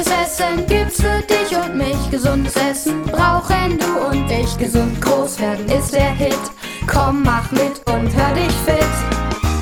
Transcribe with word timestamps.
gutes 0.00 0.12
Essen 0.12 0.66
gibt's 0.66 0.96
für 0.96 1.20
dich 1.22 1.56
und 1.56 1.76
mich. 1.76 2.10
Gesundes 2.10 2.54
Essen 2.56 3.02
brauchen 3.02 3.78
du 3.78 4.06
und 4.08 4.30
ich. 4.30 4.56
Gesund 4.56 5.00
groß 5.00 5.38
werden 5.40 5.66
ist 5.68 5.92
der 5.92 6.12
Hit. 6.12 6.38
Komm, 6.86 7.22
mach 7.22 7.50
mit 7.50 7.80
und 7.86 8.08
hör 8.14 8.34
dich 8.34 8.52
fit. 8.64 8.94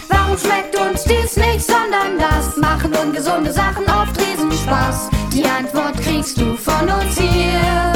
Warum 0.08 0.38
schmeckt 0.38 0.76
uns 0.76 1.04
dies 1.04 1.36
nicht, 1.36 1.66
sondern 1.66 2.18
das? 2.18 2.56
Machen 2.56 2.94
ungesunde 2.94 3.52
Sachen 3.52 3.84
oft 3.86 4.18
Riesenspaß. 4.20 5.10
Die 5.32 5.44
Antwort 5.44 6.00
kriegst 6.00 6.38
du 6.38 6.56
von 6.56 6.88
uns 6.88 7.18
hier. 7.18 7.92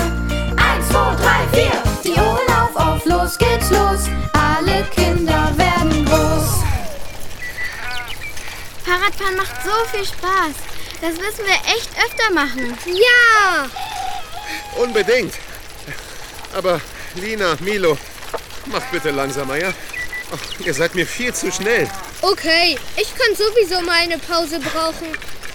Eins, 0.57 0.89
zwei, 0.89 1.15
drei, 1.17 1.47
vier. 1.53 1.83
Die 2.05 2.19
Ohren 2.19 2.49
auf, 2.61 2.77
auf, 2.77 3.05
los 3.05 3.39
geht's 3.39 3.71
los. 3.71 4.09
Alle 4.33 4.83
Kinder 4.95 5.51
werden 5.57 6.05
groß. 6.07 6.63
Fahrradfahren 8.85 9.37
macht 9.37 9.63
so 9.63 9.97
viel 9.97 10.05
Spaß. 10.05 10.72
Das 11.03 11.17
müssen 11.17 11.45
wir 11.45 11.75
echt 11.75 11.91
öfter 11.99 12.33
machen. 12.33 12.79
Ja! 12.87 13.69
Unbedingt. 14.81 15.35
Aber 16.55 16.81
Lina, 17.17 17.57
Milo, 17.59 17.99
macht 18.67 18.89
bitte 18.93 19.11
langsamer, 19.11 19.57
ja? 19.57 19.73
Ach, 20.33 20.61
ihr 20.65 20.73
seid 20.73 20.95
mir 20.95 21.05
viel 21.05 21.35
zu 21.35 21.51
schnell. 21.51 21.91
Okay, 22.21 22.79
ich 22.97 23.13
kann 23.19 23.35
sowieso 23.35 23.83
mal 23.83 23.99
eine 23.99 24.17
Pause 24.19 24.61
brauchen. 24.61 25.09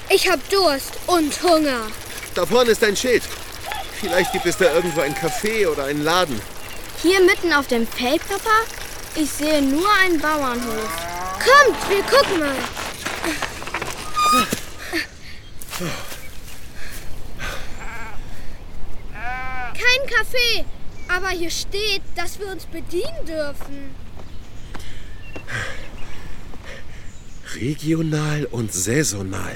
Ich 0.10 0.30
hab 0.30 0.50
Durst 0.50 0.92
und 1.08 1.42
Hunger. 1.42 1.88
Da 2.36 2.46
vorne 2.46 2.72
ist 2.72 2.84
ein 2.84 2.98
Schild. 2.98 3.24
Vielleicht 4.02 4.34
gibt 4.34 4.46
es 4.48 4.58
da 4.58 4.74
irgendwo 4.74 5.00
ein 5.00 5.16
Café 5.16 5.66
oder 5.70 5.86
einen 5.86 6.04
Laden. 6.04 6.42
Hier 7.02 7.22
mitten 7.22 7.54
auf 7.54 7.68
dem 7.68 7.88
Feld, 7.88 8.22
Papa? 8.28 8.66
Ich 9.16 9.32
sehe 9.32 9.62
nur 9.62 9.90
einen 10.04 10.20
Bauernhof. 10.20 10.90
Kommt, 11.40 11.90
wir 11.90 12.04
gucken 12.04 12.40
mal. 12.40 12.56
Kein 19.74 20.08
Café, 20.08 20.66
aber 21.08 21.30
hier 21.30 21.52
steht, 21.52 22.02
dass 22.16 22.40
wir 22.40 22.48
uns 22.48 22.66
bedienen 22.66 23.26
dürfen. 23.28 23.96
Regional 27.56 28.46
und 28.46 28.74
saisonal. 28.74 29.56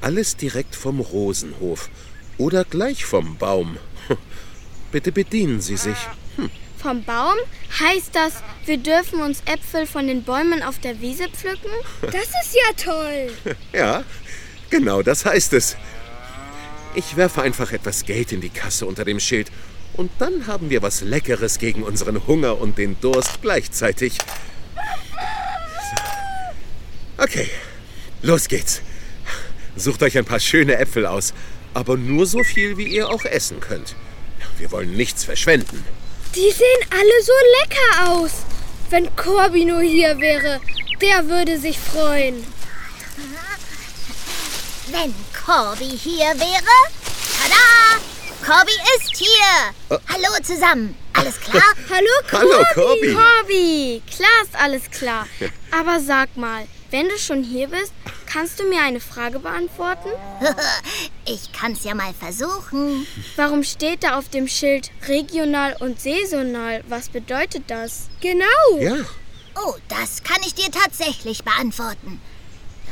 Alles 0.00 0.36
direkt 0.36 0.76
vom 0.76 1.00
Rosenhof 1.00 1.90
oder 2.36 2.64
gleich 2.64 3.04
vom 3.04 3.36
Baum. 3.38 3.76
Bitte 4.92 5.10
bedienen 5.10 5.60
Sie 5.60 5.76
sich. 5.76 5.98
Vom 6.80 7.02
Baum? 7.02 7.36
Heißt 7.80 8.14
das, 8.14 8.34
wir 8.66 8.78
dürfen 8.78 9.20
uns 9.20 9.42
Äpfel 9.46 9.84
von 9.86 10.06
den 10.06 10.22
Bäumen 10.22 10.62
auf 10.62 10.78
der 10.78 11.00
Wiese 11.00 11.28
pflücken? 11.28 11.70
Das 12.02 12.14
ist 12.14 12.54
ja 12.54 12.72
toll. 12.92 13.32
Ja, 13.72 14.04
genau 14.70 15.02
das 15.02 15.24
heißt 15.24 15.52
es. 15.52 15.76
Ich 16.94 17.16
werfe 17.16 17.42
einfach 17.42 17.72
etwas 17.72 18.04
Geld 18.04 18.32
in 18.32 18.40
die 18.40 18.48
Kasse 18.48 18.86
unter 18.86 19.04
dem 19.04 19.20
Schild 19.20 19.50
und 19.94 20.10
dann 20.18 20.46
haben 20.46 20.70
wir 20.70 20.82
was 20.82 21.00
Leckeres 21.00 21.58
gegen 21.58 21.82
unseren 21.82 22.26
Hunger 22.26 22.60
und 22.60 22.78
den 22.78 23.00
Durst 23.00 23.42
gleichzeitig. 23.42 24.18
Okay, 27.16 27.48
los 28.22 28.48
geht's. 28.48 28.80
Sucht 29.76 30.02
euch 30.02 30.16
ein 30.16 30.24
paar 30.24 30.40
schöne 30.40 30.76
Äpfel 30.76 31.06
aus, 31.06 31.34
aber 31.74 31.96
nur 31.96 32.26
so 32.26 32.42
viel, 32.42 32.76
wie 32.76 32.86
ihr 32.86 33.08
auch 33.08 33.24
essen 33.24 33.60
könnt. 33.60 33.94
Wir 34.58 34.70
wollen 34.72 34.96
nichts 34.96 35.24
verschwenden. 35.24 35.84
Die 36.34 36.50
sehen 36.50 36.90
alle 36.90 37.22
so 37.22 37.32
lecker 37.60 38.12
aus. 38.12 38.30
Wenn 38.90 39.14
Corby 39.16 39.64
nur 39.64 39.82
hier 39.82 40.18
wäre, 40.18 40.60
der 41.00 41.28
würde 41.28 41.58
sich 41.58 41.78
freuen. 41.78 42.44
Wenn 44.90 45.14
Corby 45.44 45.96
hier 45.98 46.26
wäre? 46.38 46.76
Tada! 47.38 48.00
Corby 48.44 48.72
ist 48.96 49.16
hier! 49.16 49.98
Hallo 50.08 50.42
zusammen. 50.42 50.96
Alles 51.12 51.38
klar? 51.40 51.62
Hallo, 51.90 52.08
Hallo, 52.32 52.64
Corby. 52.74 53.12
Corby, 53.14 54.02
klar 54.14 54.42
ist 54.44 54.54
alles 54.54 54.90
klar. 54.90 55.26
Aber 55.70 56.00
sag 56.00 56.36
mal, 56.36 56.66
wenn 56.90 57.08
du 57.08 57.18
schon 57.18 57.42
hier 57.42 57.68
bist, 57.68 57.92
kannst 58.26 58.60
du 58.60 58.64
mir 58.64 58.80
eine 58.82 59.00
Frage 59.00 59.38
beantworten? 59.40 60.08
ich 61.26 61.52
kann's 61.52 61.84
ja 61.84 61.94
mal 61.94 62.14
versuchen. 62.14 63.06
Warum 63.36 63.64
steht 63.64 64.04
da 64.04 64.18
auf 64.18 64.28
dem 64.28 64.48
Schild 64.48 64.90
regional 65.08 65.76
und 65.80 66.00
saisonal? 66.00 66.82
Was 66.88 67.08
bedeutet 67.08 67.64
das? 67.68 68.08
Genau. 68.20 68.46
Ja, 68.78 68.96
Oh, 69.60 69.74
das 69.88 70.22
kann 70.22 70.38
ich 70.46 70.54
dir 70.54 70.70
tatsächlich 70.70 71.42
beantworten. 71.42 72.20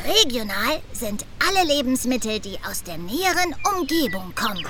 Regional 0.04 0.80
sind 0.92 1.24
alle 1.38 1.66
Lebensmittel, 1.66 2.40
die 2.40 2.58
aus 2.68 2.82
der 2.82 2.98
näheren 2.98 3.54
Umgebung 3.76 4.34
kommen. 4.34 4.64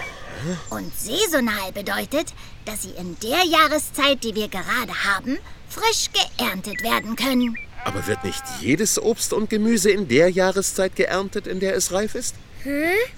Und 0.70 0.92
saisonal 0.98 1.72
bedeutet, 1.72 2.32
dass 2.64 2.82
sie 2.82 2.90
in 2.90 3.16
der 3.20 3.44
Jahreszeit, 3.44 4.22
die 4.22 4.34
wir 4.34 4.48
gerade 4.48 4.92
haben, 5.04 5.38
frisch 5.68 6.10
geerntet 6.12 6.82
werden 6.82 7.16
können. 7.16 7.56
aber 7.84 8.06
wird 8.06 8.24
nicht 8.24 8.42
jedes 8.60 9.00
Obst 9.00 9.32
und 9.32 9.48
Gemüse 9.50 9.90
in 9.90 10.08
der 10.08 10.28
Jahreszeit 10.28 10.96
geerntet, 10.96 11.46
in 11.46 11.60
der 11.60 11.74
es 11.76 11.92
reif 11.92 12.14
ist? 12.14 12.34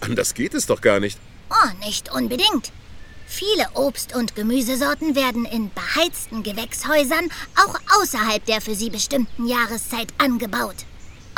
Anders 0.01 0.35
geht 0.35 0.55
es 0.55 0.67
doch 0.67 0.81
gar 0.81 1.01
nicht. 1.01 1.19
Oh, 1.51 1.85
nicht 1.87 2.13
unbedingt. 2.13 2.71
Viele 3.27 3.67
Obst- 3.75 4.15
und 4.15 4.35
Gemüsesorten 4.35 5.15
werden 5.15 5.45
in 5.45 5.71
beheizten 5.71 6.43
Gewächshäusern 6.43 7.31
auch 7.57 7.79
außerhalb 8.01 8.45
der 8.45 8.61
für 8.61 8.75
sie 8.75 8.91
bestimmten 8.91 9.47
Jahreszeit 9.47 10.09
angebaut. 10.19 10.77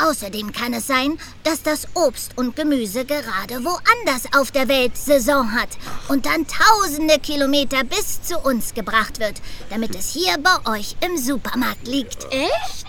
Außerdem 0.03 0.53
kann 0.53 0.73
es 0.73 0.87
sein, 0.87 1.19
dass 1.45 1.63
das 1.63 1.87
Obst 1.95 2.33
und 2.37 2.57
Gemüse 2.57 3.05
gerade 3.05 3.63
woanders 3.65 4.33
auf 4.35 4.51
der 4.51 4.69
Welt 4.69 4.97
Saison 4.97 5.53
hat 5.53 5.69
und 6.09 6.27
dann 6.27 6.47
tausende 6.47 7.19
Kilometer 7.19 7.85
bis 7.85 8.23
zu 8.23 8.39
uns 8.39 8.73
gebracht 8.73 9.21
wird, 9.21 9.43
damit 9.69 9.95
es 9.95 10.13
hier 10.13 10.37
bei 10.39 10.79
euch 10.79 10.97
im 11.07 11.19
Supermarkt 11.19 11.87
liegt. 11.87 12.25
Echt? 12.31 12.87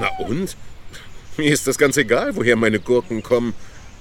Na 0.00 0.08
und? 0.26 0.56
Mir 1.36 1.52
ist 1.52 1.66
das 1.66 1.78
ganz 1.78 1.96
egal, 1.96 2.34
woher 2.36 2.56
meine 2.56 2.80
Gurken 2.80 3.22
kommen. 3.22 3.54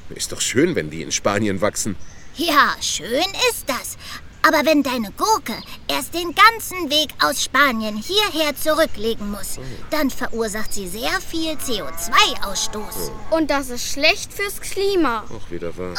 Ist 0.10 0.32
doch 0.32 0.42
schön, 0.42 0.76
wenn 0.76 0.90
die 0.90 1.04
in 1.04 1.12
Spanien 1.12 1.62
wachsen. 1.62 1.96
Ja, 2.36 2.76
schön 2.82 3.30
ist 3.52 3.68
das. 3.68 3.98
Aber 4.42 4.66
wenn 4.66 4.82
deine 4.82 5.12
Gurke 5.12 5.54
erst 5.88 6.14
den 6.14 6.34
ganzen 6.36 6.90
Weg 6.90 7.10
aus 7.24 7.44
Spanien 7.44 7.98
hierher 7.98 8.56
zurücklegen 8.56 9.32
muss, 9.32 9.60
dann 9.90 10.10
verursacht 10.10 10.74
sie 10.74 10.88
sehr 10.88 11.20
viel 11.22 11.54
CO2-Ausstoß. 11.54 13.12
Und 13.32 13.50
das 13.52 13.70
ist 13.70 13.88
schlecht 13.92 14.34
fürs 14.34 14.60
Klima. 14.62 15.24
Auch 15.30 15.52
wieder 15.52 15.78
wahr. 15.78 15.96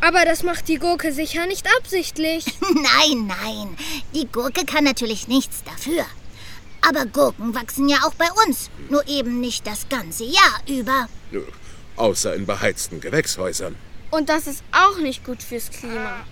Aber 0.00 0.24
das 0.24 0.42
macht 0.42 0.68
die 0.68 0.78
Gurke 0.78 1.12
sicher 1.12 1.46
nicht 1.46 1.66
absichtlich. 1.78 2.44
Nein, 2.60 3.26
nein, 3.26 3.76
die 4.14 4.28
Gurke 4.28 4.64
kann 4.64 4.84
natürlich 4.84 5.26
nichts 5.26 5.64
dafür. 5.64 6.04
Aber 6.80 7.04
Gurken 7.06 7.54
wachsen 7.54 7.88
ja 7.88 7.98
auch 8.04 8.14
bei 8.14 8.28
uns, 8.46 8.70
nur 8.88 9.06
eben 9.08 9.40
nicht 9.40 9.66
das 9.66 9.88
ganze 9.88 10.24
Jahr 10.24 10.60
über. 10.68 11.08
Nö, 11.32 11.42
Außer 11.96 12.34
in 12.34 12.46
beheizten 12.46 13.00
Gewächshäusern. 13.00 13.74
Und 14.12 14.28
das 14.28 14.46
ist 14.46 14.62
auch 14.70 14.98
nicht 14.98 15.24
gut 15.24 15.42
fürs 15.42 15.68
Klima. 15.70 16.24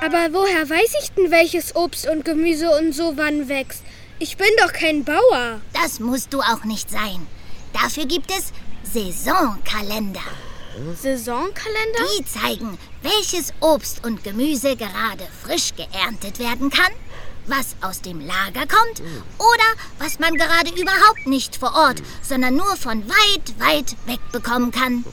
Aber 0.00 0.28
woher 0.32 0.68
weiß 0.68 0.94
ich 1.02 1.10
denn, 1.12 1.30
welches 1.30 1.74
Obst 1.74 2.08
und 2.08 2.24
Gemüse 2.24 2.70
und 2.78 2.92
so 2.92 3.16
wann 3.16 3.48
wächst? 3.48 3.82
Ich 4.18 4.36
bin 4.36 4.48
doch 4.62 4.72
kein 4.72 5.04
Bauer. 5.04 5.60
Das 5.72 6.00
musst 6.00 6.32
du 6.32 6.40
auch 6.40 6.64
nicht 6.64 6.90
sein. 6.90 7.26
Dafür 7.72 8.06
gibt 8.06 8.30
es 8.30 8.52
Saisonkalender. 8.92 10.20
Saisonkalender? 11.00 12.00
Die 12.18 12.24
zeigen, 12.24 12.78
welches 13.02 13.52
Obst 13.60 14.04
und 14.04 14.22
Gemüse 14.24 14.76
gerade 14.76 15.26
frisch 15.42 15.72
geerntet 15.74 16.38
werden 16.38 16.70
kann, 16.70 16.92
was 17.46 17.76
aus 17.80 18.02
dem 18.02 18.20
Lager 18.20 18.66
kommt 18.66 19.00
oder 19.38 19.82
was 19.98 20.18
man 20.18 20.34
gerade 20.34 20.70
überhaupt 20.70 21.26
nicht 21.26 21.56
vor 21.56 21.74
Ort, 21.74 22.02
sondern 22.22 22.56
nur 22.56 22.76
von 22.76 23.02
weit, 23.08 23.58
weit 23.58 23.96
weg 24.06 24.20
bekommen 24.32 24.70
kann. 24.70 25.04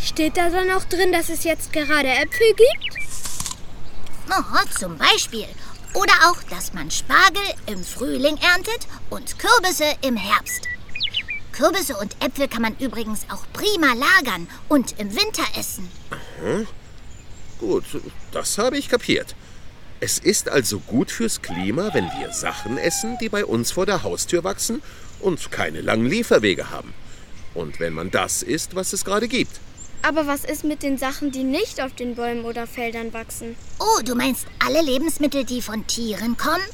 Steht 0.00 0.36
da 0.36 0.50
dann 0.50 0.70
auch 0.72 0.84
drin, 0.84 1.12
dass 1.12 1.28
es 1.28 1.44
jetzt 1.44 1.72
gerade 1.72 2.08
Äpfel 2.08 2.54
gibt? 2.56 2.94
Oh, 4.30 4.78
zum 4.78 4.96
Beispiel. 4.98 5.46
Oder 5.94 6.12
auch, 6.24 6.42
dass 6.50 6.72
man 6.72 6.90
Spargel 6.90 7.42
im 7.66 7.84
Frühling 7.84 8.36
erntet 8.38 8.88
und 9.10 9.38
Kürbisse 9.38 9.84
im 10.02 10.16
Herbst. 10.16 10.68
Kürbisse 11.52 11.96
und 11.96 12.16
Äpfel 12.20 12.48
kann 12.48 12.62
man 12.62 12.76
übrigens 12.78 13.26
auch 13.30 13.44
prima 13.52 13.92
lagern 13.92 14.48
und 14.68 14.98
im 14.98 15.10
Winter 15.10 15.44
essen. 15.56 15.88
Gut, 17.60 17.84
das 18.32 18.58
habe 18.58 18.76
ich 18.76 18.88
kapiert. 18.88 19.36
Es 20.00 20.18
ist 20.18 20.48
also 20.48 20.80
gut 20.80 21.12
fürs 21.12 21.40
Klima, 21.40 21.94
wenn 21.94 22.10
wir 22.18 22.32
Sachen 22.32 22.76
essen, 22.76 23.16
die 23.20 23.28
bei 23.28 23.44
uns 23.44 23.70
vor 23.70 23.86
der 23.86 24.02
Haustür 24.02 24.42
wachsen 24.42 24.82
und 25.20 25.52
keine 25.52 25.80
langen 25.80 26.06
Lieferwege 26.06 26.70
haben. 26.70 26.92
Und 27.54 27.78
wenn 27.78 27.92
man 27.94 28.10
das 28.10 28.42
isst, 28.42 28.74
was 28.74 28.92
es 28.92 29.04
gerade 29.04 29.28
gibt. 29.28 29.60
Aber 30.02 30.26
was 30.26 30.44
ist 30.44 30.64
mit 30.64 30.82
den 30.82 30.98
Sachen, 30.98 31.30
die 31.30 31.44
nicht 31.44 31.80
auf 31.80 31.94
den 31.94 32.14
Bäumen 32.14 32.44
oder 32.44 32.66
Feldern 32.66 33.12
wachsen? 33.12 33.56
Oh, 33.78 34.02
du 34.04 34.14
meinst 34.14 34.46
alle 34.64 34.82
Lebensmittel, 34.82 35.44
die 35.44 35.62
von 35.62 35.86
Tieren 35.86 36.36
kommen? 36.36 36.64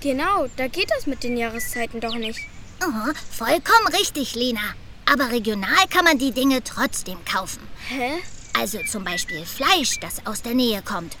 Genau, 0.00 0.46
da 0.56 0.68
geht 0.68 0.90
das 0.90 1.06
mit 1.06 1.22
den 1.22 1.36
Jahreszeiten 1.36 2.00
doch 2.00 2.14
nicht. 2.14 2.40
Oh, 2.82 3.12
vollkommen 3.30 3.88
richtig, 3.98 4.34
Lina. 4.34 4.74
Aber 5.10 5.30
regional 5.30 5.86
kann 5.90 6.04
man 6.04 6.18
die 6.18 6.32
Dinge 6.32 6.62
trotzdem 6.62 7.18
kaufen. 7.24 7.60
Hä? 7.88 8.12
Also 8.58 8.78
zum 8.90 9.04
Beispiel 9.04 9.44
Fleisch, 9.44 9.98
das 10.00 10.26
aus 10.26 10.42
der 10.42 10.54
Nähe 10.54 10.82
kommt. 10.82 11.16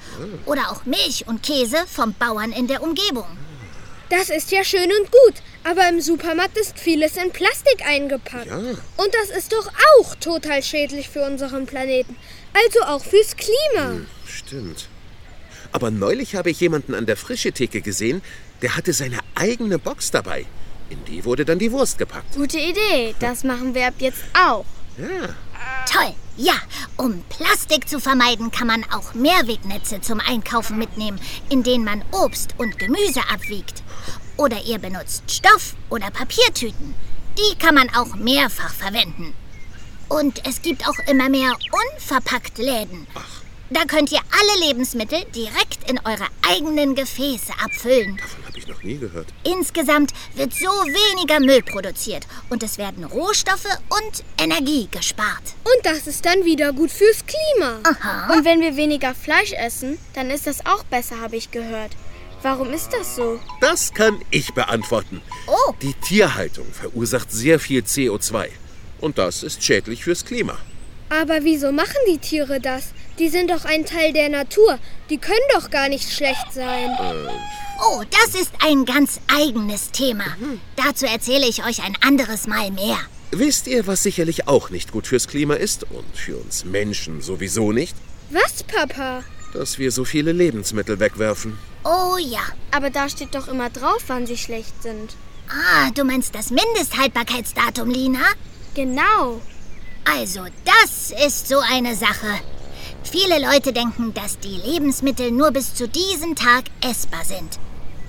Oder 0.46 0.70
auch 0.70 0.84
Milch 0.84 1.26
und 1.26 1.42
Käse 1.42 1.84
vom 1.86 2.14
Bauern 2.14 2.52
in 2.52 2.66
der 2.66 2.82
Umgebung. 2.82 3.26
Das 4.08 4.28
ist 4.28 4.52
ja 4.52 4.62
schön 4.62 4.90
und 5.00 5.10
gut, 5.10 5.34
aber 5.64 5.88
im 5.88 6.00
Supermarkt 6.00 6.56
ist 6.58 6.78
vieles 6.78 7.16
in 7.16 7.30
Plastik 7.32 7.84
eingepackt. 7.86 8.46
Ja. 8.46 8.56
Und 8.56 9.14
das 9.22 9.36
ist 9.36 9.52
doch 9.52 9.70
auch 9.98 10.14
total 10.16 10.62
schädlich 10.62 11.08
für 11.08 11.24
unseren 11.24 11.66
Planeten. 11.66 12.16
Also 12.52 12.80
auch 12.82 13.04
fürs 13.04 13.34
Klima. 13.36 14.00
Stimmt. 14.26 14.88
Aber 15.72 15.90
neulich 15.90 16.36
habe 16.36 16.50
ich 16.50 16.60
jemanden 16.60 16.94
an 16.94 17.06
der 17.06 17.16
frische 17.16 17.52
Theke 17.52 17.80
gesehen, 17.80 18.22
der 18.62 18.76
hatte 18.76 18.92
seine 18.92 19.18
eigene 19.34 19.78
Box 19.78 20.10
dabei. 20.10 20.46
In 20.90 21.04
die 21.06 21.24
wurde 21.24 21.44
dann 21.44 21.58
die 21.58 21.72
Wurst 21.72 21.98
gepackt. 21.98 22.34
Gute 22.34 22.58
Idee. 22.58 23.14
Das 23.18 23.42
machen 23.42 23.74
wir 23.74 23.88
ab 23.88 23.94
jetzt 23.98 24.22
auch. 24.34 24.64
Ja. 24.98 25.34
Toll! 25.90 26.14
Ja, 26.36 26.54
um 26.96 27.22
Plastik 27.28 27.88
zu 27.88 28.00
vermeiden, 28.00 28.50
kann 28.50 28.66
man 28.66 28.84
auch 28.92 29.14
Mehrwegnetze 29.14 30.00
zum 30.00 30.18
Einkaufen 30.18 30.78
mitnehmen, 30.78 31.20
in 31.48 31.62
denen 31.62 31.84
man 31.84 32.04
Obst 32.10 32.54
und 32.58 32.76
Gemüse 32.76 33.20
abwiegt. 33.32 33.84
Oder 34.36 34.62
ihr 34.64 34.78
benutzt 34.78 35.22
Stoff- 35.30 35.74
oder 35.90 36.10
Papiertüten. 36.10 36.94
Die 37.38 37.58
kann 37.58 37.74
man 37.74 37.88
auch 37.94 38.14
mehrfach 38.16 38.72
verwenden. 38.72 39.34
Und 40.08 40.46
es 40.46 40.62
gibt 40.62 40.86
auch 40.88 40.98
immer 41.08 41.28
mehr 41.28 41.52
unverpackt 41.72 42.58
Läden. 42.58 43.06
Da 43.70 43.84
könnt 43.86 44.12
ihr 44.12 44.20
alle 44.20 44.66
Lebensmittel 44.66 45.24
direkt 45.34 45.90
in 45.90 45.98
eure 46.04 46.26
eigenen 46.46 46.94
Gefäße 46.94 47.52
abfüllen. 47.64 48.16
Davon 48.18 48.46
habe 48.46 48.58
ich 48.58 48.68
noch 48.68 48.82
nie 48.82 48.98
gehört. 48.98 49.28
Insgesamt 49.42 50.12
wird 50.34 50.52
so 50.52 50.66
weniger 50.66 51.40
Müll 51.40 51.62
produziert 51.62 52.26
und 52.50 52.62
es 52.62 52.76
werden 52.76 53.04
Rohstoffe 53.04 53.66
und 53.88 54.24
Energie 54.38 54.88
gespart. 54.90 55.54
Und 55.64 55.86
das 55.86 56.06
ist 56.06 56.24
dann 56.26 56.44
wieder 56.44 56.72
gut 56.72 56.90
fürs 56.90 57.24
Klima. 57.26 57.78
Und 58.32 58.44
wenn 58.44 58.60
wir 58.60 58.76
weniger 58.76 59.14
Fleisch 59.14 59.52
essen, 59.54 59.98
dann 60.12 60.30
ist 60.30 60.46
das 60.46 60.66
auch 60.66 60.84
besser, 60.84 61.20
habe 61.20 61.36
ich 61.36 61.50
gehört. 61.50 61.92
Warum 62.44 62.74
ist 62.74 62.92
das 62.92 63.16
so? 63.16 63.40
Das 63.62 63.94
kann 63.94 64.20
ich 64.30 64.52
beantworten. 64.52 65.22
Oh. 65.46 65.72
Die 65.80 65.94
Tierhaltung 65.94 66.66
verursacht 66.70 67.32
sehr 67.32 67.58
viel 67.58 67.80
CO2. 67.80 68.48
Und 69.00 69.16
das 69.16 69.42
ist 69.42 69.64
schädlich 69.64 70.04
fürs 70.04 70.26
Klima. 70.26 70.58
Aber 71.08 71.42
wieso 71.42 71.72
machen 71.72 71.96
die 72.06 72.18
Tiere 72.18 72.60
das? 72.60 72.92
Die 73.18 73.30
sind 73.30 73.50
doch 73.50 73.64
ein 73.64 73.86
Teil 73.86 74.12
der 74.12 74.28
Natur. 74.28 74.78
Die 75.08 75.16
können 75.16 75.48
doch 75.54 75.70
gar 75.70 75.88
nicht 75.88 76.12
schlecht 76.12 76.52
sein. 76.52 76.90
Oh, 77.82 78.02
das 78.10 78.38
ist 78.38 78.52
ein 78.62 78.84
ganz 78.84 79.20
eigenes 79.34 79.90
Thema. 79.90 80.26
Dazu 80.76 81.06
erzähle 81.06 81.48
ich 81.48 81.64
euch 81.64 81.82
ein 81.82 81.96
anderes 82.02 82.46
Mal 82.46 82.70
mehr. 82.72 82.98
Wisst 83.30 83.68
ihr, 83.68 83.86
was 83.86 84.02
sicherlich 84.02 84.48
auch 84.48 84.68
nicht 84.68 84.92
gut 84.92 85.06
fürs 85.06 85.28
Klima 85.28 85.54
ist 85.54 85.84
und 85.84 86.14
für 86.14 86.36
uns 86.36 86.66
Menschen 86.66 87.22
sowieso 87.22 87.72
nicht? 87.72 87.96
Was, 88.28 88.62
Papa? 88.64 89.24
Dass 89.54 89.78
wir 89.78 89.90
so 89.90 90.04
viele 90.04 90.32
Lebensmittel 90.32 91.00
wegwerfen. 91.00 91.58
Oh 91.84 92.16
ja. 92.18 92.42
Aber 92.70 92.90
da 92.90 93.08
steht 93.08 93.34
doch 93.34 93.48
immer 93.48 93.70
drauf, 93.70 94.04
wann 94.08 94.26
sie 94.26 94.36
schlecht 94.36 94.82
sind. 94.82 95.14
Ah, 95.48 95.90
du 95.94 96.04
meinst 96.04 96.34
das 96.34 96.50
Mindesthaltbarkeitsdatum, 96.50 97.90
Lina? 97.90 98.24
Genau. 98.74 99.40
Also, 100.04 100.46
das 100.64 101.12
ist 101.26 101.48
so 101.48 101.58
eine 101.58 101.94
Sache. 101.94 102.40
Viele 103.02 103.38
Leute 103.38 103.72
denken, 103.72 104.12
dass 104.14 104.38
die 104.38 104.56
Lebensmittel 104.56 105.30
nur 105.30 105.50
bis 105.50 105.74
zu 105.74 105.86
diesem 105.86 106.34
Tag 106.34 106.64
essbar 106.80 107.24
sind. 107.24 107.58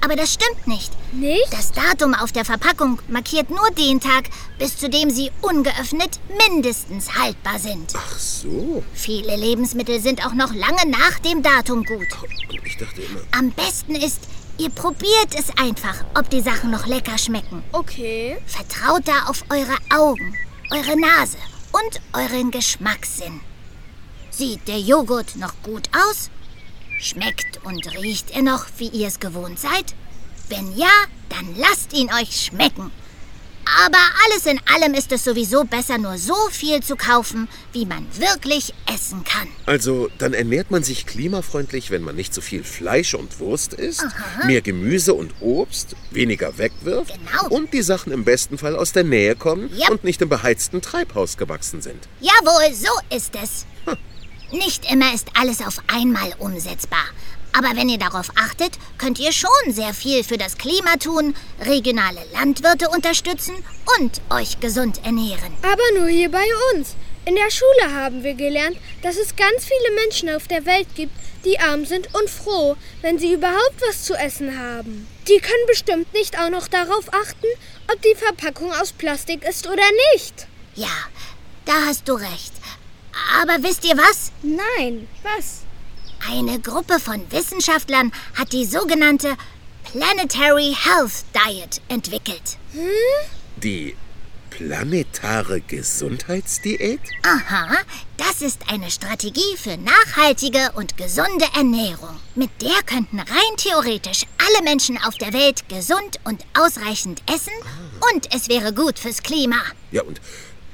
Aber 0.05 0.15
das 0.15 0.35
stimmt 0.35 0.67
nicht. 0.67 0.91
Nicht? 1.13 1.51
Das 1.51 1.71
Datum 1.71 2.13
auf 2.13 2.31
der 2.31 2.45
Verpackung 2.45 3.01
markiert 3.07 3.49
nur 3.49 3.71
den 3.71 3.99
Tag, 3.99 4.25
bis 4.59 4.77
zu 4.77 4.87
dem 4.87 5.09
sie 5.09 5.31
ungeöffnet 5.41 6.19
mindestens 6.47 7.17
haltbar 7.17 7.57
sind. 7.57 7.91
Ach 7.97 8.19
so. 8.19 8.83
Viele 8.93 9.35
Lebensmittel 9.35 9.99
sind 9.99 10.23
auch 10.23 10.33
noch 10.33 10.53
lange 10.53 10.91
nach 10.91 11.17
dem 11.25 11.41
Datum 11.41 11.83
gut. 11.83 12.05
Ich 12.63 12.77
dachte 12.77 13.01
immer, 13.01 13.21
Am 13.31 13.49
besten 13.49 13.95
ist, 13.95 14.19
ihr 14.59 14.69
probiert 14.69 15.33
es 15.35 15.49
einfach, 15.57 16.05
ob 16.15 16.29
die 16.29 16.41
Sachen 16.41 16.69
noch 16.69 16.85
lecker 16.85 17.17
schmecken. 17.17 17.63
Okay. 17.71 18.37
Vertraut 18.45 19.07
da 19.07 19.25
auf 19.25 19.43
eure 19.49 19.77
Augen, 19.89 20.35
eure 20.69 20.99
Nase 20.99 21.39
und 21.71 22.01
euren 22.13 22.51
Geschmackssinn. 22.51 23.41
Sieht 24.29 24.67
der 24.67 24.79
Joghurt 24.79 25.35
noch 25.37 25.55
gut 25.63 25.89
aus? 25.95 26.29
Schmeckt 26.99 27.59
und 27.63 27.85
riecht 28.01 28.31
er 28.31 28.41
noch, 28.41 28.65
wie 28.77 28.87
ihr 28.87 29.07
es 29.07 29.19
gewohnt 29.19 29.59
seid? 29.59 29.93
Wenn 30.49 30.75
ja, 30.77 30.91
dann 31.29 31.55
lasst 31.57 31.93
ihn 31.93 32.09
euch 32.13 32.45
schmecken. 32.45 32.91
Aber 33.83 33.97
alles 34.25 34.45
in 34.45 34.59
allem 34.71 34.93
ist 34.93 35.11
es 35.11 35.23
sowieso 35.23 35.63
besser, 35.63 35.97
nur 35.97 36.19
so 36.19 36.35
viel 36.51 36.83
zu 36.83 36.95
kaufen, 36.95 37.47
wie 37.73 37.87
man 37.87 38.05
wirklich 38.15 38.73
essen 38.93 39.23
kann. 39.23 39.47
Also, 39.65 40.09
dann 40.19 40.35
ernährt 40.35 40.69
man 40.69 40.83
sich 40.83 41.07
klimafreundlich, 41.07 41.89
wenn 41.89 42.03
man 42.03 42.15
nicht 42.15 42.31
so 42.31 42.41
viel 42.41 42.63
Fleisch 42.63 43.15
und 43.15 43.39
Wurst 43.39 43.73
isst, 43.73 44.05
mehr 44.45 44.61
Gemüse 44.61 45.15
und 45.15 45.33
Obst, 45.41 45.95
weniger 46.11 46.59
wegwirft 46.59 47.15
Genau. 47.15 47.47
und 47.49 47.73
die 47.73 47.81
Sachen 47.81 48.13
im 48.13 48.23
besten 48.23 48.59
Fall 48.59 48.75
aus 48.75 48.91
der 48.91 49.03
Nähe 49.03 49.35
kommen 49.35 49.71
Ja. 49.75 49.89
und 49.89 50.03
nicht 50.03 50.21
im 50.21 50.29
beheizten 50.29 50.81
Treibhaus 50.83 51.35
gewachsen 51.35 51.81
sind. 51.81 52.07
Jawohl, 52.21 52.71
so 52.75 52.91
ist 53.15 53.33
es. 53.41 53.65
Nicht 54.51 54.91
immer 54.91 55.13
ist 55.13 55.27
alles 55.33 55.61
auf 55.61 55.79
einmal 55.87 56.33
umsetzbar. 56.39 57.05
Aber 57.51 57.75
wenn 57.75 57.89
ihr 57.89 57.97
darauf 57.97 58.29
achtet, 58.35 58.73
könnt 58.97 59.17
ihr 59.17 59.31
schon 59.31 59.49
sehr 59.69 59.93
viel 59.93 60.23
für 60.23 60.37
das 60.37 60.57
Klima 60.57 60.97
tun, 60.97 61.35
regionale 61.61 62.19
Landwirte 62.33 62.89
unterstützen 62.89 63.55
und 63.97 64.21
euch 64.29 64.59
gesund 64.59 64.99
ernähren. 65.05 65.53
Aber 65.61 65.99
nur 65.99 66.09
hier 66.09 66.29
bei 66.29 66.45
uns. 66.73 66.95
In 67.25 67.35
der 67.35 67.49
Schule 67.49 67.95
haben 67.95 68.23
wir 68.23 68.35
gelernt, 68.35 68.77
dass 69.01 69.15
es 69.15 69.35
ganz 69.35 69.65
viele 69.65 69.95
Menschen 69.95 70.29
auf 70.29 70.47
der 70.47 70.65
Welt 70.65 70.87
gibt, 70.95 71.13
die 71.45 71.59
arm 71.59 71.85
sind 71.85 72.13
und 72.13 72.29
froh, 72.29 72.75
wenn 73.01 73.17
sie 73.17 73.33
überhaupt 73.33 73.81
was 73.87 74.03
zu 74.03 74.13
essen 74.15 74.59
haben. 74.59 75.07
Die 75.27 75.39
können 75.39 75.65
bestimmt 75.67 76.13
nicht 76.13 76.37
auch 76.37 76.49
noch 76.49 76.67
darauf 76.67 77.11
achten, 77.13 77.47
ob 77.91 78.01
die 78.01 78.15
Verpackung 78.15 78.71
aus 78.73 78.91
Plastik 78.91 79.43
ist 79.43 79.65
oder 79.65 79.83
nicht. 80.13 80.47
Ja, 80.75 80.95
da 81.65 81.73
hast 81.87 82.07
du 82.07 82.13
recht. 82.13 82.51
Aber 83.41 83.61
wisst 83.63 83.85
ihr 83.85 83.97
was? 83.97 84.31
Nein. 84.41 85.07
Was? 85.23 85.61
Eine 86.29 86.59
Gruppe 86.59 86.99
von 86.99 87.21
Wissenschaftlern 87.31 88.11
hat 88.35 88.51
die 88.53 88.65
sogenannte 88.65 89.35
Planetary 89.91 90.75
Health 90.75 91.25
Diet 91.33 91.81
entwickelt. 91.87 92.57
Die 93.57 93.95
planetare 94.49 95.61
Gesundheitsdiät? 95.61 97.01
Aha, 97.23 97.77
das 98.17 98.41
ist 98.41 98.61
eine 98.69 98.89
Strategie 98.89 99.57
für 99.57 99.77
nachhaltige 99.77 100.71
und 100.75 100.97
gesunde 100.97 101.45
Ernährung. 101.55 102.17
Mit 102.35 102.49
der 102.61 102.81
könnten 102.85 103.19
rein 103.19 103.57
theoretisch 103.57 104.23
alle 104.37 104.63
Menschen 104.63 104.97
auf 105.03 105.15
der 105.15 105.33
Welt 105.33 105.67
gesund 105.67 106.19
und 106.23 106.43
ausreichend 106.57 107.21
essen 107.29 107.53
und 108.13 108.33
es 108.33 108.47
wäre 108.47 108.73
gut 108.73 108.97
fürs 108.97 109.23
Klima. 109.23 109.57
Ja, 109.91 110.03
und, 110.03 110.21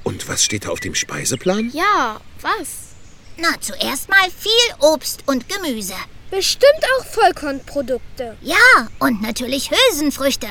und 0.04 0.28
was 0.28 0.44
steht 0.44 0.66
da 0.66 0.70
auf 0.70 0.80
dem 0.80 0.96
Speiseplan? 0.96 1.72
Ja, 1.74 2.20
was? 2.42 2.92
Na, 3.38 3.50
zuerst 3.60 4.10
mal 4.10 4.30
viel 4.38 4.76
Obst 4.80 5.24
und 5.26 5.48
Gemüse. 5.50 5.96
Bestimmt 6.30 6.82
auch 6.98 7.06
Vollkornprodukte. 7.06 8.38
Ja, 8.42 8.88
und 9.00 9.22
natürlich 9.22 9.70
Hülsenfrüchte. 9.72 10.48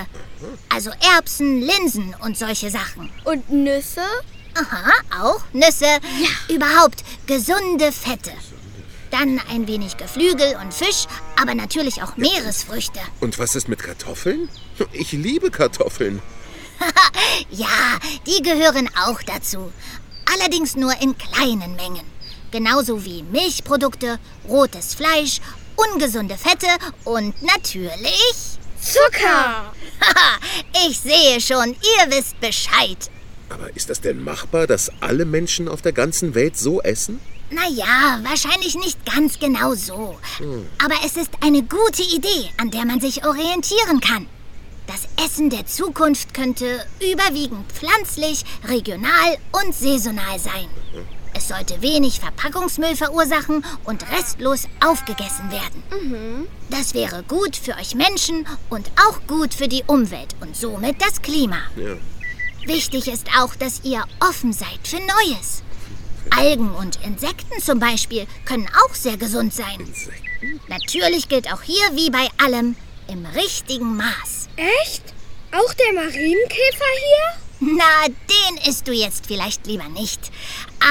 Also 0.69 0.91
Erbsen, 1.15 1.63
Linsen 1.63 2.15
und 2.23 2.37
solche 2.37 2.71
Sachen. 2.71 3.11
Und 3.25 3.51
Nüsse? 3.51 4.03
Aha, 4.55 4.93
auch 5.23 5.43
Nüsse. 5.53 5.87
Überhaupt 6.49 7.03
gesunde 7.27 7.93
Fette. 7.93 8.33
Dann 9.11 9.41
ein 9.51 9.67
wenig 9.67 9.97
Geflügel 9.97 10.57
und 10.63 10.73
Fisch, 10.73 11.07
aber 11.41 11.55
natürlich 11.55 12.03
auch 12.03 12.17
Meeresfrüchte. 12.17 13.01
Und 13.21 13.39
was 13.39 13.55
ist 13.55 13.69
mit 13.69 13.83
Kartoffeln? 13.83 14.49
Ich 14.93 15.13
liebe 15.13 15.51
Kartoffeln. 15.51 16.21
Ja, 17.51 17.99
die 18.27 18.43
gehören 18.43 18.89
auch 19.07 19.23
dazu. 19.23 19.73
Allerdings 20.33 20.77
nur 20.77 20.93
in 21.01 21.17
kleinen 21.19 21.77
Mengen. 21.77 22.07
Genauso 22.51 23.05
wie 23.05 23.23
Milchprodukte, 23.23 24.19
rotes 24.49 24.95
Fleisch, 24.95 25.41
ungesunde 25.77 26.37
Fette 26.37 26.67
und 27.05 27.35
natürlich... 27.43 28.59
Zucker! 28.81 29.73
Ich 30.89 31.01
sehe 31.01 31.41
schon, 31.41 31.71
ihr 31.73 32.11
wisst 32.11 32.41
Bescheid. 32.41 33.11
Aber 33.51 33.75
ist 33.77 33.91
das 33.91 34.01
denn 34.01 34.23
machbar, 34.23 34.67
dass 34.67 34.91
alle 35.01 35.25
Menschen 35.25 35.69
auf 35.69 35.83
der 35.83 35.93
ganzen 35.93 36.35
Welt 36.35 36.57
so 36.57 36.81
essen? 36.81 37.21
Naja, 37.51 38.21
wahrscheinlich 38.23 38.77
nicht 38.77 39.05
ganz 39.05 39.39
genau 39.39 39.75
so. 39.75 40.19
Aber 40.83 40.95
es 41.05 41.17
ist 41.17 41.31
eine 41.41 41.63
gute 41.63 42.03
Idee, 42.03 42.51
an 42.57 42.71
der 42.71 42.85
man 42.87 43.01
sich 43.01 43.27
orientieren 43.27 44.01
kann. 44.01 44.27
Das 44.91 45.07
Essen 45.25 45.51
der 45.51 45.67
Zukunft 45.67 46.35
könnte 46.35 46.85
überwiegend 46.99 47.71
pflanzlich, 47.71 48.45
regional 48.67 49.39
und 49.53 49.73
saisonal 49.73 50.37
sein. 50.41 50.69
Es 51.33 51.47
sollte 51.47 51.81
wenig 51.81 52.19
Verpackungsmüll 52.19 52.97
verursachen 52.97 53.65
und 53.85 54.05
restlos 54.11 54.67
aufgegessen 54.85 55.49
werden. 55.53 56.49
Das 56.71 56.93
wäre 56.93 57.23
gut 57.23 57.55
für 57.55 57.77
euch 57.77 57.95
Menschen 57.95 58.49
und 58.69 58.91
auch 59.09 59.21
gut 59.29 59.55
für 59.55 59.69
die 59.69 59.85
Umwelt 59.87 60.35
und 60.41 60.57
somit 60.57 61.01
das 61.01 61.23
Klima. 61.23 61.59
Ja. 61.77 61.97
Wichtig 62.67 63.07
ist 63.07 63.29
auch, 63.39 63.55
dass 63.55 63.85
ihr 63.85 64.03
offen 64.19 64.53
seid 64.53 64.81
für 64.83 64.99
Neues. 64.99 65.63
Algen 66.37 66.75
und 66.75 66.99
Insekten 67.05 67.63
zum 67.63 67.79
Beispiel 67.79 68.27
können 68.45 68.69
auch 68.85 68.95
sehr 68.97 69.17
gesund 69.17 69.55
sein. 69.55 69.79
Insekten? 69.79 70.61
Natürlich 70.69 71.29
gilt 71.29 71.53
auch 71.53 71.63
hier 71.63 71.85
wie 71.95 72.11
bei 72.11 72.27
allem 72.45 72.75
im 73.07 73.25
richtigen 73.27 73.97
Maß. 73.97 74.40
Echt? 74.83 75.03
Auch 75.53 75.73
der 75.73 75.93
Marienkäfer 75.95 76.85
hier? 76.99 77.41
Na, 77.61 78.07
den 78.07 78.71
isst 78.71 78.87
du 78.87 78.93
jetzt 78.93 79.27
vielleicht 79.27 79.67
lieber 79.67 79.89
nicht. 79.89 80.31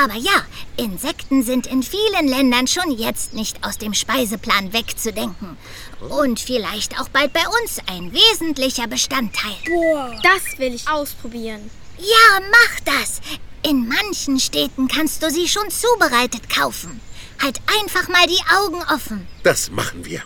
Aber 0.03 0.15
ja, 0.15 0.45
Insekten 0.77 1.43
sind 1.43 1.67
in 1.67 1.83
vielen 1.83 2.27
Ländern 2.27 2.67
schon 2.67 2.91
jetzt 2.91 3.33
nicht 3.33 3.63
aus 3.63 3.77
dem 3.77 3.93
Speiseplan 3.93 4.73
wegzudenken. 4.73 5.57
Und 5.99 6.39
vielleicht 6.39 6.99
auch 6.99 7.09
bald 7.09 7.33
bei 7.33 7.43
uns 7.61 7.79
ein 7.87 8.13
wesentlicher 8.13 8.87
Bestandteil. 8.87 9.55
Boah. 9.65 10.19
Das 10.23 10.57
will 10.57 10.73
ich 10.73 10.87
ausprobieren. 10.87 11.69
Ja, 11.97 12.39
mach 12.51 12.79
das. 12.85 13.21
In 13.61 13.87
manchen 13.87 14.39
Städten 14.39 14.87
kannst 14.87 15.21
du 15.21 15.29
sie 15.29 15.47
schon 15.47 15.69
zubereitet 15.69 16.49
kaufen. 16.49 17.01
Halt 17.41 17.59
einfach 17.81 18.07
mal 18.09 18.25
die 18.27 18.41
Augen 18.57 18.81
offen. 18.93 19.27
Das 19.43 19.69
machen 19.69 20.05
wir. 20.05 20.23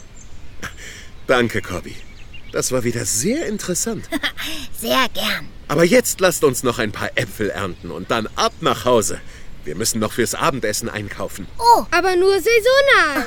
Danke, 1.27 1.61
Cobby. 1.61 1.95
Das 2.53 2.71
war 2.71 2.83
wieder 2.83 3.03
sehr 3.03 3.47
interessant. 3.47 4.07
Sehr 4.79 5.09
gern. 5.13 5.49
Aber 5.67 5.83
jetzt 5.83 6.19
lasst 6.19 6.43
uns 6.43 6.61
noch 6.61 6.77
ein 6.77 6.91
paar 6.91 7.09
Äpfel 7.15 7.49
ernten 7.49 7.89
und 7.89 8.11
dann 8.11 8.29
ab 8.35 8.53
nach 8.61 8.85
Hause. 8.85 9.19
Wir 9.65 9.75
müssen 9.75 9.99
noch 9.99 10.11
fürs 10.13 10.35
Abendessen 10.35 10.87
einkaufen. 10.87 11.47
Oh, 11.57 11.85
Aber 11.89 12.15
nur 12.15 12.33
saisonal. 12.33 13.25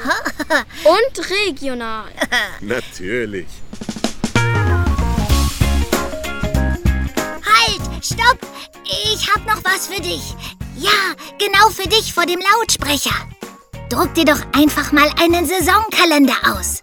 Und 0.84 1.30
regional. 1.30 2.04
Natürlich. 2.60 3.48
halt, 7.42 8.04
stopp. 8.04 8.38
Ich 8.84 9.28
hab 9.34 9.44
noch 9.46 9.64
was 9.64 9.88
für 9.88 10.00
dich. 10.00 10.34
Ja, 10.76 10.90
genau 11.38 11.70
für 11.70 11.88
dich 11.88 12.12
vor 12.12 12.26
dem 12.26 12.38
Lautsprecher. 12.38 13.14
Druck 13.88 14.14
dir 14.14 14.26
doch 14.26 14.40
einfach 14.52 14.92
mal 14.92 15.10
einen 15.18 15.46
Saisonkalender 15.46 16.36
aus. 16.52 16.82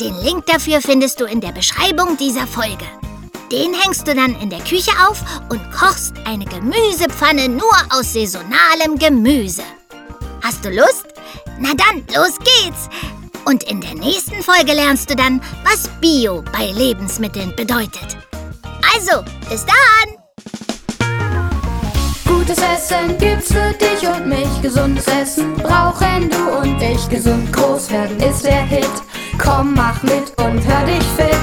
Den 0.00 0.16
Link 0.22 0.46
dafür 0.46 0.80
findest 0.80 1.20
du 1.20 1.24
in 1.24 1.40
der 1.40 1.50
Beschreibung 1.50 2.16
dieser 2.16 2.46
Folge. 2.46 2.84
Den 3.50 3.74
hängst 3.74 4.06
du 4.06 4.14
dann 4.14 4.40
in 4.40 4.48
der 4.48 4.60
Küche 4.60 4.92
auf 5.08 5.24
und 5.48 5.60
kochst 5.72 6.14
eine 6.24 6.44
Gemüsepfanne 6.44 7.48
nur 7.48 7.72
aus 7.90 8.12
saisonalem 8.12 8.96
Gemüse. 8.98 9.64
Hast 10.42 10.64
du 10.64 10.70
Lust? 10.70 11.06
Na 11.58 11.70
dann, 11.74 12.04
los 12.14 12.38
geht's! 12.38 12.88
Und 13.44 13.64
in 13.64 13.80
der 13.80 13.94
nächsten 13.94 14.40
Folge 14.42 14.72
lernst 14.72 15.10
du 15.10 15.16
dann, 15.16 15.40
was 15.64 15.88
Bio 16.00 16.44
bei 16.52 16.70
Lebensmitteln 16.70 17.56
bedeutet. 17.56 18.16
Also, 18.94 19.24
bis 19.50 19.64
dann! 19.66 20.14
Gutes 22.24 22.58
Essen 22.58 23.18
gibt's 23.18 23.52
für 23.52 23.72
dich 23.72 24.08
und 24.08 24.28
mich. 24.28 24.62
Gesundes 24.62 25.06
Essen 25.06 25.54
brauchen 25.56 26.30
du 26.30 26.50
und 26.60 26.80
ich. 26.80 27.08
Gesund 27.08 27.52
groß 27.52 27.90
werden 27.90 28.20
ist 28.20 28.44
der 28.44 28.62
Hit. 28.62 29.07
Komm, 29.38 29.74
mach 29.74 30.02
mit 30.02 30.32
und 30.38 30.66
hör 30.66 30.84
dich 30.84 31.04
fit. 31.16 31.38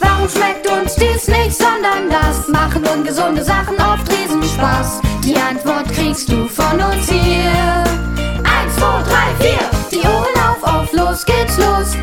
Warum 0.00 0.28
schmeckt 0.28 0.70
uns 0.70 0.94
dies 0.94 1.26
nicht, 1.28 1.56
sondern 1.56 2.10
das? 2.10 2.46
Machen 2.48 2.84
ungesunde 2.86 3.42
Sachen 3.42 3.76
oft 3.76 4.10
Riesenspaß. 4.10 5.00
Die 5.24 5.36
Antwort 5.36 5.90
kriegst 5.92 6.30
du 6.30 6.46
von 6.46 6.80
uns 6.80 7.08
hier. 7.08 7.84
Eins, 8.44 8.76
zwei, 8.76 9.02
drei, 9.02 9.44
vier. 9.44 9.70
Die 9.90 10.06
Ohren 10.06 10.36
auf, 10.48 10.62
auf, 10.62 10.92
los 10.92 11.24
geht's 11.24 11.56
los. 11.56 11.96